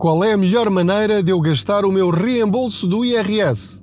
[0.00, 3.82] Qual é a melhor maneira de eu gastar o meu reembolso do IRS?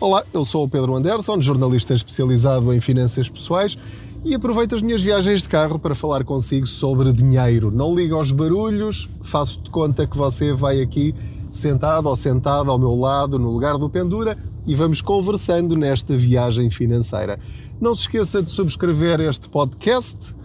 [0.00, 3.78] Olá, eu sou o Pedro Anderson, jornalista especializado em finanças pessoais
[4.24, 7.70] e aproveito as minhas viagens de carro para falar consigo sobre dinheiro.
[7.70, 11.14] Não ligo aos barulhos, faço de conta que você vai aqui
[11.52, 14.36] sentado ou sentado ao meu lado no lugar do pendura
[14.66, 17.38] e vamos conversando nesta viagem financeira.
[17.80, 20.36] Não se esqueça de subscrever este podcast,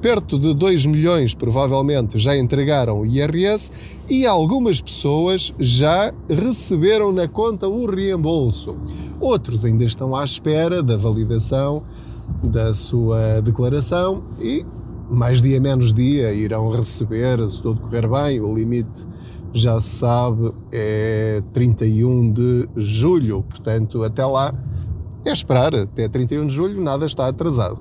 [0.00, 3.70] perto de 2 milhões provavelmente, já entregaram o IRS
[4.08, 8.76] e algumas pessoas já receberam na conta o reembolso.
[9.20, 11.82] Outros ainda estão à espera da validação
[12.42, 14.64] da sua declaração e
[15.10, 19.06] mais dia menos dia irão receber, se tudo correr bem, o limite
[19.52, 24.54] já se sabe é 31 de julho, portanto até lá
[25.24, 27.80] é esperar, até 31 de julho nada está atrasado.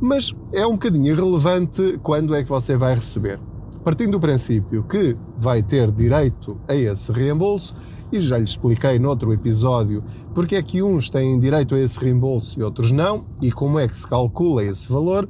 [0.00, 3.40] Mas é um bocadinho irrelevante quando é que você vai receber.
[3.84, 7.74] Partindo do princípio que vai ter direito a esse reembolso,
[8.12, 10.02] e já lhe expliquei noutro episódio
[10.34, 13.86] porque é que uns têm direito a esse reembolso e outros não, e como é
[13.86, 15.28] que se calcula esse valor,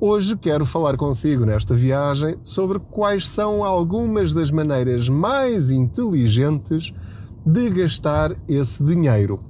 [0.00, 6.92] hoje quero falar consigo nesta viagem sobre quais são algumas das maneiras mais inteligentes
[7.44, 9.40] de gastar esse dinheiro.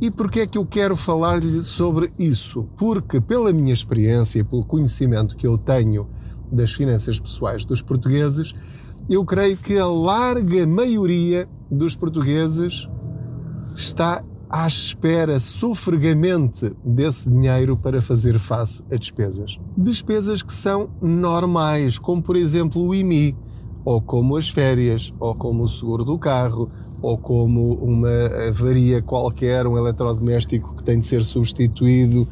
[0.00, 2.68] E porquê é que eu quero falar-lhe sobre isso?
[2.76, 6.06] Porque, pela minha experiência e pelo conhecimento que eu tenho
[6.52, 8.54] das finanças pessoais dos portugueses,
[9.08, 12.88] eu creio que a larga maioria dos portugueses
[13.74, 19.58] está à espera sofregamente desse dinheiro para fazer face a despesas.
[19.76, 23.36] Despesas que são normais, como por exemplo o IMI,
[23.86, 26.68] ou como as férias, ou como o seguro do carro,
[27.00, 32.26] ou como uma avaria qualquer, um eletrodoméstico que tem de ser substituído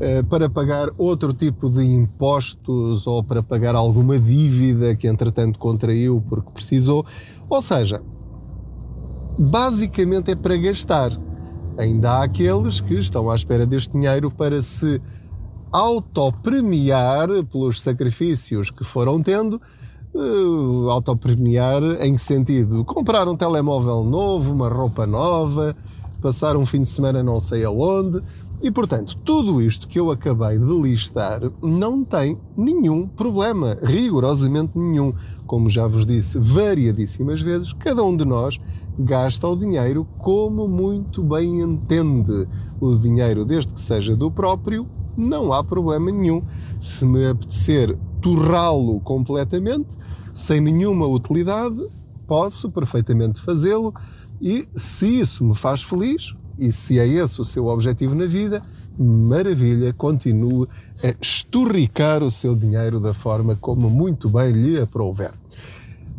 [0.00, 6.24] eh, para pagar outro tipo de impostos ou para pagar alguma dívida que entretanto contraiu
[6.26, 7.04] porque precisou.
[7.50, 8.00] Ou seja,
[9.38, 11.12] basicamente é para gastar.
[11.76, 15.02] Ainda há aqueles que estão à espera deste dinheiro para se
[15.70, 19.60] autopremiar pelos sacrifícios que foram tendo.
[20.14, 22.84] Uh, autopremiar em que sentido?
[22.84, 25.74] Comprar um telemóvel novo, uma roupa nova,
[26.22, 28.22] passar um fim de semana não sei aonde.
[28.62, 35.12] E portanto, tudo isto que eu acabei de listar não tem nenhum problema, rigorosamente nenhum.
[35.46, 38.58] Como já vos disse variadíssimas vezes, cada um de nós
[38.98, 42.48] gasta o dinheiro como muito bem entende.
[42.80, 44.86] O dinheiro, desde que seja do próprio,
[45.16, 46.42] não há problema nenhum.
[46.80, 49.90] Se me apetecer torrá-lo completamente,
[50.32, 51.76] sem nenhuma utilidade,
[52.26, 53.94] posso perfeitamente fazê-lo
[54.40, 58.62] e se isso me faz feliz, e se é esse o seu objetivo na vida,
[58.98, 60.66] maravilha, continue
[61.02, 65.32] a esturricar o seu dinheiro da forma como muito bem lhe aprouver.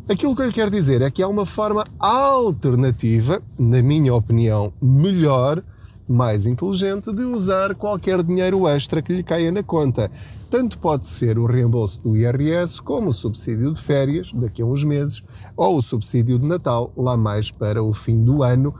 [0.07, 4.71] Aquilo que eu lhe quero dizer é que há uma forma alternativa, na minha opinião,
[4.79, 5.63] melhor,
[6.07, 10.11] mais inteligente, de usar qualquer dinheiro extra que lhe caia na conta.
[10.49, 14.83] Tanto pode ser o reembolso do IRS, como o subsídio de férias, daqui a uns
[14.83, 15.23] meses,
[15.55, 18.73] ou o subsídio de Natal, lá mais para o fim do ano,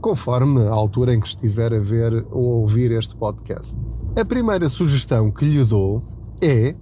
[0.00, 3.76] conforme a altura em que estiver a ver ou a ouvir este podcast.
[4.16, 6.02] A primeira sugestão que lhe dou
[6.42, 6.74] é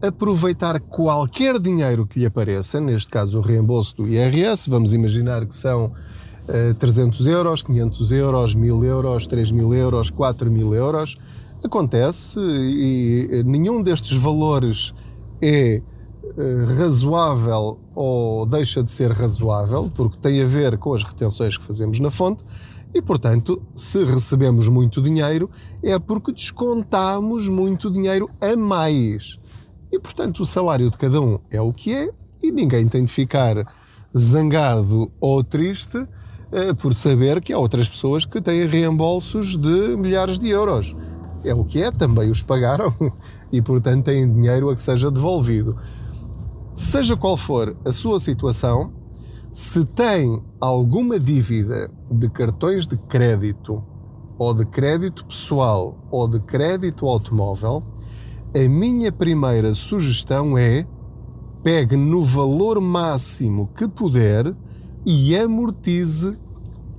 [0.00, 5.54] aproveitar qualquer dinheiro que lhe apareça, neste caso o reembolso do IRS, vamos imaginar que
[5.54, 11.16] são uh, 300 euros, 500 euros, 1000 euros, 3000 euros, 4000 euros.
[11.64, 14.92] Acontece e nenhum destes valores
[15.40, 15.80] é
[16.22, 21.64] uh, razoável ou deixa de ser razoável, porque tem a ver com as retenções que
[21.64, 22.44] fazemos na fonte.
[22.92, 25.50] E, portanto, se recebemos muito dinheiro,
[25.82, 29.38] é porque descontamos muito dinheiro a mais.
[29.90, 32.10] E, portanto, o salário de cada um é o que é
[32.42, 33.66] e ninguém tem de ficar
[34.16, 40.38] zangado ou triste uh, por saber que há outras pessoas que têm reembolsos de milhares
[40.38, 40.94] de euros.
[41.44, 42.92] É o que é, também os pagaram
[43.52, 45.76] e, portanto, têm dinheiro a que seja devolvido.
[46.74, 48.92] Seja qual for a sua situação,
[49.52, 53.84] se tem alguma dívida de cartões de crédito
[54.36, 57.82] ou de crédito pessoal ou de crédito automóvel,
[58.52, 60.86] a minha primeira sugestão é
[61.62, 64.54] pegue no valor máximo que puder
[65.06, 66.36] e amortize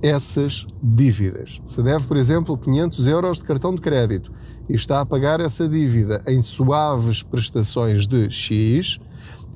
[0.06, 1.60] essas dívidas.
[1.64, 4.32] Se deve, por exemplo, 500 euros de cartão de crédito
[4.68, 8.98] e está a pagar essa dívida em suaves prestações de X,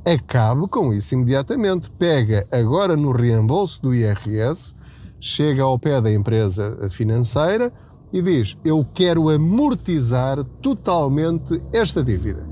[0.04, 1.90] acabe com isso imediatamente.
[1.92, 4.74] Pega agora no reembolso do IRS,
[5.20, 7.72] chega ao pé da empresa financeira
[8.12, 12.44] e diz: Eu quero amortizar totalmente esta dívida.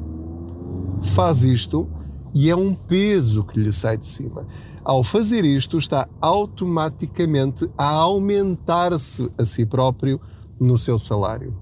[1.03, 1.89] Faz isto
[2.33, 4.47] e é um peso que lhe sai de cima.
[4.89, 10.19] Ao fazer isto, está automaticamente a aumentar-se a si próprio
[10.59, 11.55] no seu salário.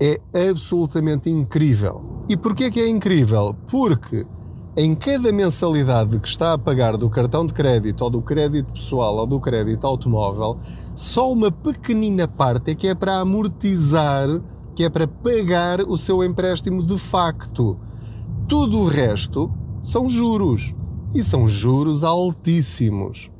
[0.00, 2.24] É absolutamente incrível.
[2.28, 3.56] E porquê que é incrível?
[3.68, 4.24] Porque
[4.76, 9.16] em cada mensalidade que está a pagar do cartão de crédito ou do crédito pessoal
[9.16, 10.56] ou do crédito automóvel,
[10.94, 14.28] só uma pequenina parte é que é para amortizar,
[14.76, 17.76] que é para pagar o seu empréstimo de facto.
[18.46, 19.52] Tudo o resto
[19.82, 20.72] são juros
[21.14, 23.30] e são juros altíssimos.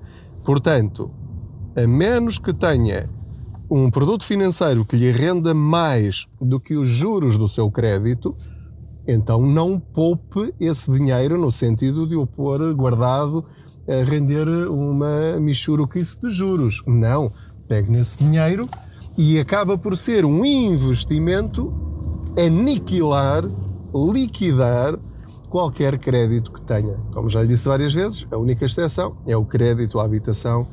[0.44, 1.11] Portanto,
[1.76, 3.08] a menos que tenha
[3.70, 8.37] um produto financeiro que lhe renda mais do que os juros do seu crédito,
[9.06, 13.44] então não poupe esse dinheiro no sentido de o pôr guardado
[13.88, 16.82] a render uma michuruquice de juros.
[16.87, 17.32] Não,
[17.69, 18.69] pegue nesse dinheiro
[19.16, 21.73] e acaba por ser um investimento
[22.38, 23.44] aniquilar,
[23.94, 24.99] liquidar
[25.50, 26.97] qualquer crédito que tenha.
[27.12, 30.69] Como já lhe disse várias vezes, a única exceção é o crédito à habitação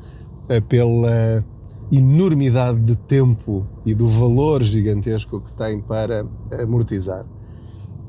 [0.48, 1.44] eh, pela
[1.90, 6.24] enormidade de tempo e do valor gigantesco que tem para
[6.62, 7.26] amortizar.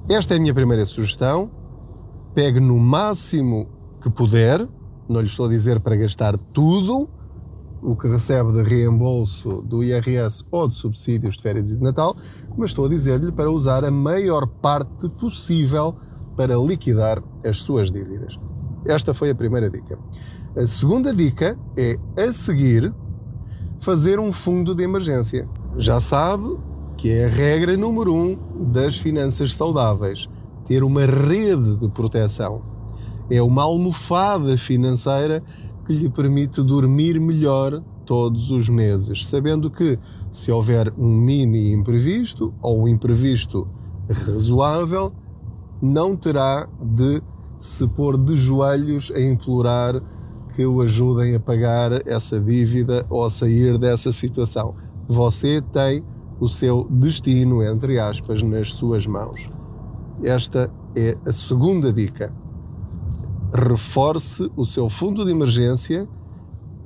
[0.07, 1.49] Esta é a minha primeira sugestão.
[2.35, 3.67] Pegue no máximo
[3.99, 4.67] que puder,
[5.07, 7.09] não lhe estou a dizer para gastar tudo
[7.81, 12.15] o que recebe de reembolso do IRS ou de subsídios de férias e de Natal,
[12.57, 15.95] mas estou a dizer-lhe para usar a maior parte possível
[16.39, 18.39] para liquidar as suas dívidas.
[18.85, 19.99] Esta foi a primeira dica.
[20.55, 22.93] A segunda dica é, a seguir,
[23.81, 25.49] fazer um fundo de emergência.
[25.75, 26.57] Já sabe
[26.95, 28.37] que é a regra número um
[28.71, 30.29] das finanças saudáveis:
[30.65, 32.61] ter uma rede de proteção.
[33.29, 35.43] É uma almofada financeira
[35.85, 39.99] que lhe permite dormir melhor todos os meses, sabendo que
[40.31, 43.67] se houver um mini imprevisto ou um imprevisto
[44.09, 45.11] razoável,
[45.81, 47.21] não terá de
[47.57, 50.01] se pôr de joelhos a implorar
[50.55, 54.75] que o ajudem a pagar essa dívida ou a sair dessa situação.
[55.07, 56.03] Você tem
[56.39, 59.49] o seu destino, entre aspas, nas suas mãos.
[60.23, 62.31] Esta é a segunda dica.
[63.53, 66.07] Reforce o seu fundo de emergência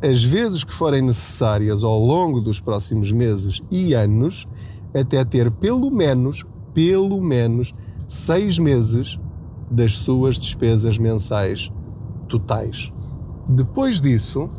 [0.04, 4.46] as vezes que forem necessárias ao longo dos próximos meses e anos,
[4.94, 6.44] até ter pelo menos,
[6.74, 7.74] pelo menos,
[8.08, 9.20] seis meses
[9.70, 11.72] das suas despesas mensais
[12.28, 12.92] totais.
[13.48, 14.50] Depois disso,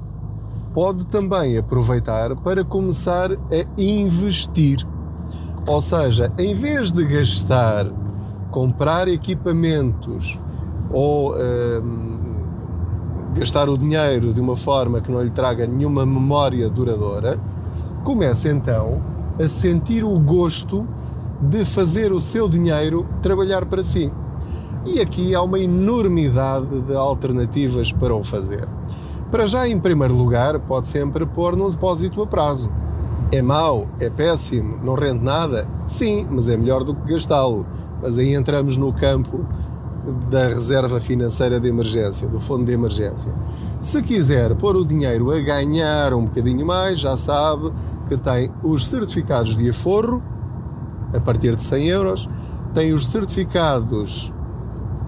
[0.73, 4.87] pode também aproveitar para começar a investir.
[5.67, 7.87] Ou seja, em vez de gastar,
[8.51, 10.39] comprar equipamentos
[10.91, 12.15] ou hum,
[13.35, 17.39] gastar o dinheiro de uma forma que não lhe traga nenhuma memória duradoura,
[18.03, 19.01] comece então
[19.41, 20.87] a sentir o gosto
[21.41, 24.13] de fazer o seu dinheiro trabalhar para si.
[24.87, 28.69] E aqui há uma enormidade de alternativas para o fazer.
[29.31, 32.71] Para já, em primeiro lugar, pode sempre pôr num depósito a prazo.
[33.33, 33.89] É mau?
[33.99, 34.79] É péssimo?
[34.83, 35.67] Não rende nada?
[35.87, 37.67] Sim, mas é melhor do que gastá-lo.
[38.03, 39.45] Mas aí entramos no campo
[40.31, 43.33] da reserva financeira de emergência, do fundo de emergência.
[43.81, 47.73] Se quiser pôr o dinheiro a ganhar um bocadinho mais, já sabe
[48.09, 50.23] que tem os certificados de aforro
[51.15, 52.29] a partir de 100 euros,
[52.75, 54.33] tem os certificados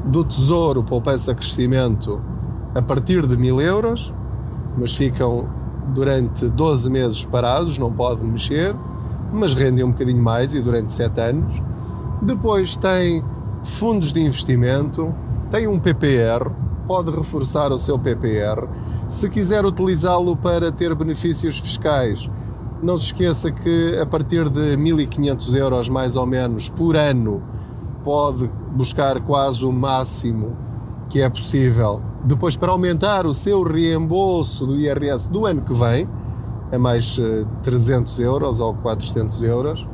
[0.05, 2.21] do Tesouro Poupança Crescimento
[2.75, 4.15] a partir de 1000 euros,
[4.79, 5.49] mas ficam
[5.95, 8.75] durante 12 meses parados, não pode mexer,
[9.33, 11.63] mas rendem um bocadinho mais e durante 7 anos.
[12.23, 13.25] Depois tem
[13.65, 15.15] fundos de investimento,
[15.51, 16.51] tem um PPR,
[16.87, 18.69] pode reforçar o seu PPR.
[19.09, 22.31] Se quiser utilizá-lo para ter benefícios fiscais,
[22.83, 27.43] não se esqueça que a partir de 1500 euros mais ou menos por ano
[28.05, 30.57] pode buscar quase o máximo
[31.09, 32.03] que é possível.
[32.25, 36.09] Depois, para aumentar o seu reembolso do IRS do ano que vem,
[36.71, 37.19] é mais
[37.63, 39.89] 300 eh, euros ou 400 euros.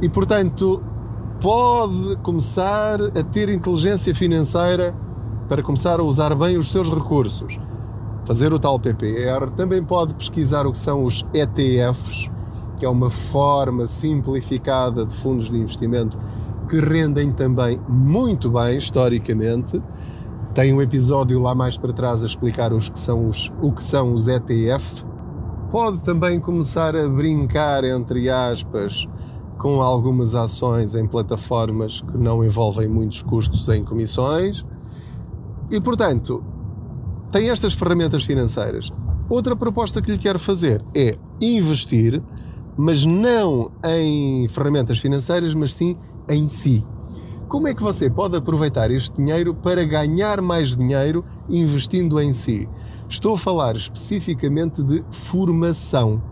[0.00, 0.82] E, portanto,
[1.40, 4.94] pode começar a ter inteligência financeira
[5.48, 7.58] para começar a usar bem os seus recursos
[8.26, 12.28] fazer o tal PPR, também pode pesquisar o que são os ETFs,
[12.76, 16.18] que é uma forma simplificada de fundos de investimento
[16.68, 19.80] que rendem também muito bem historicamente.
[20.52, 23.84] Tem um episódio lá mais para trás a explicar os que são os, o que
[23.84, 25.04] são os ETF.
[25.70, 29.06] Pode também começar a brincar, entre aspas,
[29.56, 34.66] com algumas ações em plataformas que não envolvem muitos custos em comissões.
[35.70, 36.42] E, portanto,
[37.36, 38.90] tem estas ferramentas financeiras.
[39.28, 42.22] Outra proposta que lhe quero fazer é investir,
[42.78, 45.98] mas não em ferramentas financeiras, mas sim
[46.30, 46.82] em si.
[47.46, 52.66] Como é que você pode aproveitar este dinheiro para ganhar mais dinheiro investindo em si?
[53.06, 56.22] Estou a falar especificamente de formação.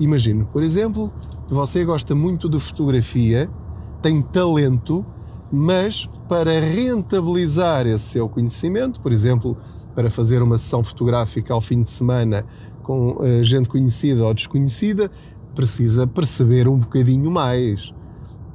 [0.00, 1.12] Imagino, por exemplo,
[1.46, 3.48] que você gosta muito de fotografia,
[4.02, 5.06] tem talento,
[5.52, 9.56] mas para rentabilizar esse seu conhecimento, por exemplo,
[9.94, 12.44] para fazer uma sessão fotográfica ao fim de semana
[12.82, 15.10] com uh, gente conhecida ou desconhecida,
[15.54, 17.92] precisa perceber um bocadinho mais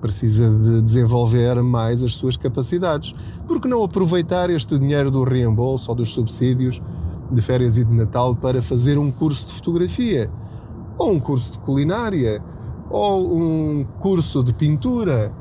[0.02, 3.14] precisa de desenvolver mais as suas capacidades.
[3.48, 6.82] Por que não aproveitar este dinheiro do reembolso ou dos subsídios
[7.32, 10.32] de férias e de Natal para fazer um curso de fotografia?
[10.98, 12.44] Ou um curso de culinária?
[12.90, 15.34] Ou um curso de pintura?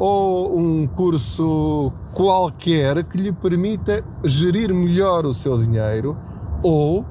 [0.00, 6.16] Ou um curso qualquer que lhe permita gerir melhor o seu dinheiro
[6.62, 7.04] ou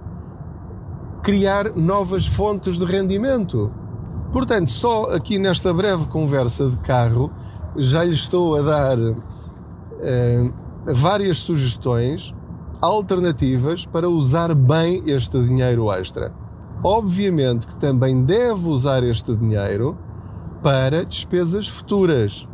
[1.24, 3.72] criar novas fontes de rendimento.
[4.34, 7.31] Portanto, só aqui nesta breve conversa de carro
[7.77, 8.98] já lhe estou a dar
[10.01, 10.51] eh,
[10.88, 12.34] várias sugestões
[12.81, 16.34] alternativas para usar bem este dinheiro extra.
[16.84, 19.98] Obviamente que também deve usar este dinheiro
[20.63, 22.48] para despesas futuras.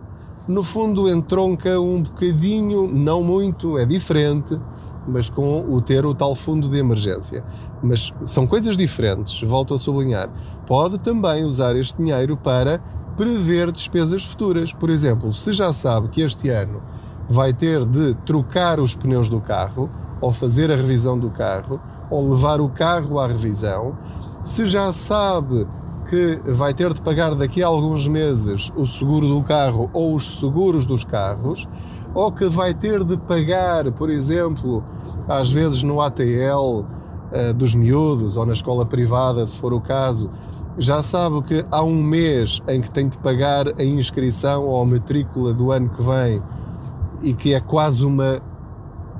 [0.47, 4.59] No fundo, entronca um bocadinho, não muito, é diferente,
[5.07, 7.43] mas com o ter o tal fundo de emergência.
[7.81, 10.29] Mas são coisas diferentes, volto a sublinhar.
[10.67, 12.79] Pode também usar este dinheiro para
[13.17, 14.71] prever despesas futuras.
[14.71, 16.81] Por exemplo, se já sabe que este ano
[17.27, 19.89] vai ter de trocar os pneus do carro,
[20.21, 23.97] ou fazer a revisão do carro, ou levar o carro à revisão,
[24.43, 25.67] se já sabe
[26.09, 30.39] que vai ter de pagar daqui a alguns meses o seguro do carro ou os
[30.39, 31.67] seguros dos carros,
[32.13, 34.83] ou que vai ter de pagar, por exemplo,
[35.27, 36.21] às vezes no ATL
[36.79, 36.85] uh,
[37.31, 40.29] eh, dos miúdos ou na escola privada, se for o caso,
[40.77, 44.85] já sabe que há um mês em que tem de pagar a inscrição ou a
[44.85, 46.41] matrícula do ano que vem
[47.21, 48.41] e que é quase uma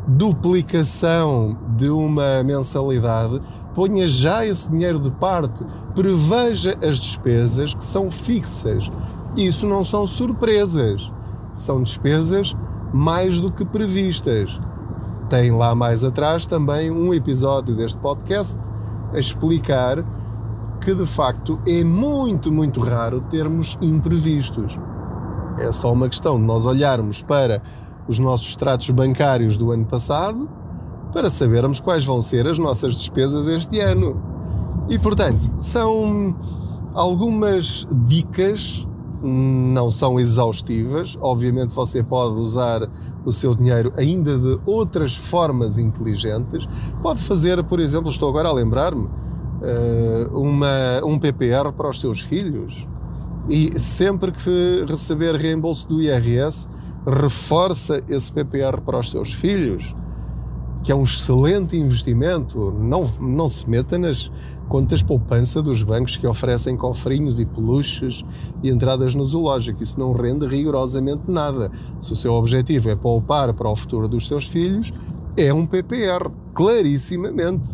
[0.07, 3.41] duplicação de uma mensalidade,
[3.75, 5.63] ponha já esse dinheiro de parte,
[5.93, 8.89] preveja as despesas que são fixas.
[9.35, 11.11] Isso não são surpresas,
[11.53, 12.55] são despesas
[12.93, 14.59] mais do que previstas.
[15.29, 18.57] Tem lá mais atrás também um episódio deste podcast
[19.13, 20.03] a explicar
[20.79, 24.79] que de facto é muito, muito raro termos imprevistos.
[25.57, 27.61] É só uma questão de nós olharmos para
[28.07, 30.47] os nossos extratos bancários do ano passado
[31.11, 34.21] para sabermos quais vão ser as nossas despesas este ano.
[34.89, 36.35] E portanto, são
[36.93, 38.87] algumas dicas
[39.25, 41.17] não são exaustivas.
[41.19, 42.87] Obviamente, você pode usar
[43.25, 46.67] o seu dinheiro ainda de outras formas inteligentes.
[47.01, 49.09] Pode fazer, por exemplo, estou agora a lembrar-me,
[49.63, 52.87] eh, uma, um PPR para os seus filhos.
[53.49, 56.67] E sempre que receber reembolso do IRS,
[57.05, 59.95] reforça esse PPR para os seus filhos,
[60.85, 62.71] que é um excelente investimento.
[62.79, 64.31] Não, não se meta nas,
[64.69, 68.23] contas poupança dos bancos que oferecem cofrinhos e peluches
[68.61, 69.81] e entradas no zoológico.
[69.81, 71.71] Isso não rende rigorosamente nada.
[71.99, 74.93] Se o seu objetivo é poupar para o futuro dos seus filhos,
[75.35, 77.67] é um PPR, clarissimamente.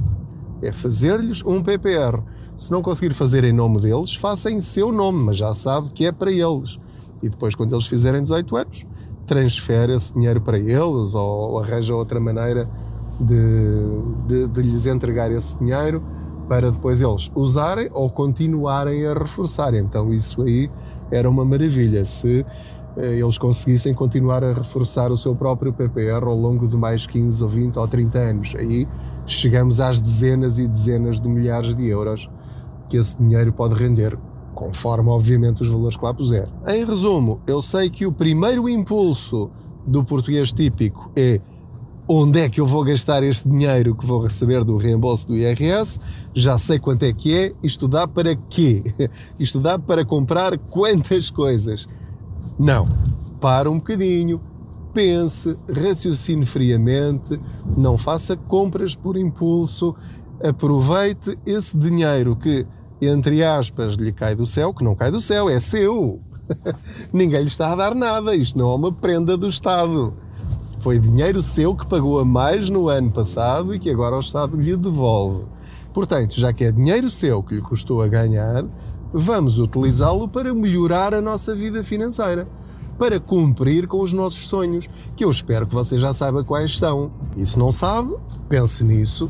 [0.62, 2.24] É fazer-lhes um PPR.
[2.58, 6.06] Se não conseguir fazer em nome deles, faça em seu nome, mas já sabe que
[6.06, 6.80] é para eles.
[7.22, 8.86] E depois, quando eles fizerem 18 anos,
[9.26, 12.70] transfere esse dinheiro para eles ou arranja outra maneira
[13.22, 16.02] de, de, de lhes entregar esse dinheiro
[16.48, 19.74] para depois eles usarem ou continuarem a reforçar.
[19.74, 20.70] Então isso aí
[21.10, 22.46] era uma maravilha se
[22.98, 27.44] eh, eles conseguissem continuar a reforçar o seu próprio PPR ao longo de mais 15
[27.44, 28.54] ou 20 ou 30 anos.
[28.58, 28.88] Aí
[29.26, 32.30] chegamos às dezenas e dezenas de milhares de euros
[32.90, 34.18] que esse dinheiro pode render,
[34.54, 36.50] conforme obviamente os valores que lá puser.
[36.68, 39.50] Em resumo, eu sei que o primeiro impulso
[39.88, 41.40] do português típico é
[42.14, 45.98] onde é que eu vou gastar este dinheiro que vou receber do reembolso do IRS,
[46.34, 48.84] já sei quanto é que é, isto dá para quê?
[49.40, 51.88] Isto dá para comprar quantas coisas?
[52.60, 52.86] Não,
[53.40, 54.42] para um bocadinho,
[54.94, 57.40] pense, raciocine friamente,
[57.78, 59.96] não faça compras por impulso,
[60.44, 62.68] aproveite esse dinheiro que,
[63.02, 66.20] entre aspas, lhe cai do céu, que não cai do céu, é seu.
[67.14, 70.14] Ninguém lhe está a dar nada, isto não é uma prenda do Estado
[70.82, 74.60] Foi dinheiro seu que pagou a mais no ano passado e que agora o Estado
[74.60, 75.46] lhe devolve.
[75.94, 78.66] Portanto, já que é dinheiro seu que lhe custou a ganhar,
[79.14, 82.48] vamos utilizá-lo para melhorar a nossa vida financeira,
[82.98, 87.12] para cumprir com os nossos sonhos, que eu espero que você já saiba quais são.
[87.38, 88.16] E se não sabe,
[88.50, 89.30] pense nisso,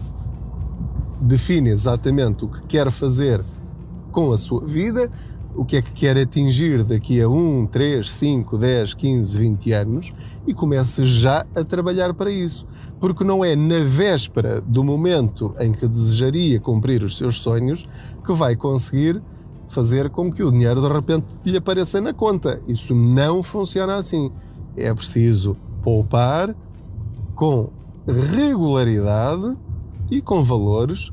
[1.19, 3.43] define exatamente o que quer fazer
[4.09, 5.11] com a sua vida,
[5.55, 10.13] o que é que quer atingir daqui a 1, 3, 5, 10, 15, 20 anos
[10.47, 12.65] e comece já a trabalhar para isso.
[12.99, 17.87] Porque não é na véspera do momento em que desejaria cumprir os seus sonhos
[18.25, 19.21] que vai conseguir
[19.67, 22.61] fazer com que o dinheiro de repente lhe apareça na conta.
[22.67, 24.31] Isso não funciona assim.
[24.75, 26.55] É preciso poupar
[27.35, 27.69] com
[28.05, 29.57] regularidade
[30.09, 31.11] e com valores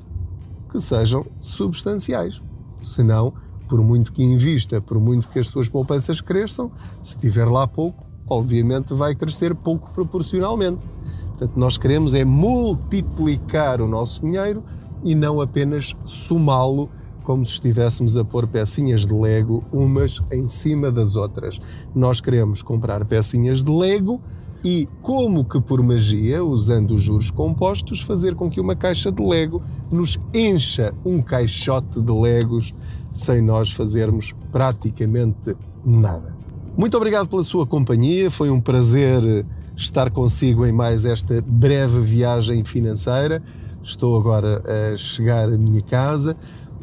[0.71, 2.41] que sejam substanciais.
[2.83, 3.33] Senão,
[3.69, 6.71] por muito que invista, por muito que as suas poupanças cresçam,
[7.03, 10.83] se tiver lá pouco, obviamente vai crescer pouco proporcionalmente.
[11.29, 14.65] Portanto, nós queremos é multiplicar o nosso dinheiro
[15.05, 16.91] e não apenas somá-lo
[17.23, 21.61] como se estivéssemos a pôr pecinhas de Lego umas em cima das outras.
[21.95, 24.21] Nós queremos comprar pecinhas de Lego
[24.65, 29.23] e, como que por magia, usando os juros compostos, fazer com que uma caixa de
[29.23, 32.75] Lego nos encha um caixote de Legos
[33.19, 36.35] sem nós fazermos praticamente nada.
[36.77, 39.45] Muito obrigado pela sua companhia, foi um prazer
[39.77, 43.43] estar consigo em mais esta breve viagem financeira.
[43.83, 46.37] Estou agora a chegar à minha casa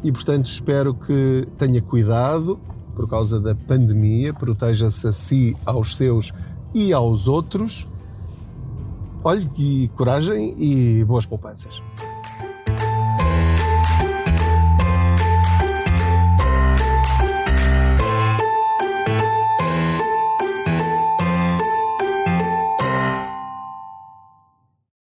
[0.04, 2.58] e, portanto, espero que tenha cuidado
[2.94, 6.32] por causa da pandemia, proteja-se a si, aos seus
[6.74, 7.86] e aos outros.
[9.24, 11.82] Olhe, e coragem e boas poupanças.